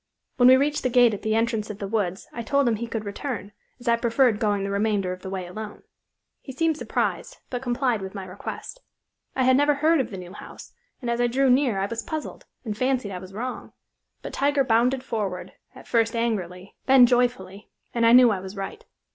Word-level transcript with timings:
When 0.37 0.47
we 0.47 0.57
reached 0.57 0.81
the 0.81 0.89
gate 0.89 1.13
at 1.13 1.21
the 1.21 1.35
entrance 1.35 1.69
of 1.69 1.77
the 1.77 1.87
woods 1.87 2.27
I 2.33 2.41
told 2.41 2.67
him 2.67 2.77
he 2.77 2.87
could 2.87 3.05
return, 3.05 3.51
as 3.79 3.87
I 3.87 3.97
preferred 3.97 4.39
going 4.39 4.63
the 4.63 4.71
remainder 4.71 5.13
of 5.13 5.21
the 5.21 5.29
way 5.29 5.45
alone. 5.45 5.83
He 6.41 6.51
seemed 6.53 6.75
surprised, 6.75 7.37
but 7.51 7.61
complied 7.61 8.01
with 8.01 8.15
my 8.15 8.25
request. 8.25 8.81
I 9.35 9.43
had 9.43 9.55
never 9.55 9.75
heard 9.75 10.01
of 10.01 10.09
the 10.09 10.17
new 10.17 10.33
house, 10.33 10.73
and 11.01 11.09
as 11.11 11.21
I 11.21 11.27
drew 11.27 11.51
near 11.51 11.77
I 11.77 11.85
was 11.85 12.01
puzzled, 12.01 12.47
and 12.65 12.75
fancied 12.75 13.11
I 13.11 13.19
was 13.19 13.31
wrong; 13.35 13.73
but 14.23 14.33
Tiger 14.33 14.63
bounded 14.63 15.03
forward, 15.03 15.51
at 15.75 15.87
first 15.87 16.15
angrily, 16.15 16.75
then 16.87 17.05
joyfully, 17.05 17.69
and 17.93 18.03
I 18.03 18.11
knew 18.11 18.31
I 18.31 18.39
was 18.39 18.55
right. 18.57 18.83